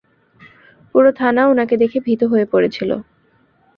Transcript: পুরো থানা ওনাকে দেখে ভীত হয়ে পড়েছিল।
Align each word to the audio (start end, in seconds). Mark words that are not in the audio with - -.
পুরো 0.95 1.09
থানা 1.19 1.41
ওনাকে 1.47 1.75
দেখে 1.77 1.97
ভীত 2.05 2.21
হয়ে 2.23 2.45
পড়েছিল। 2.51 2.91